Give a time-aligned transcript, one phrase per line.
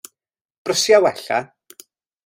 [0.65, 1.39] Brysia wella.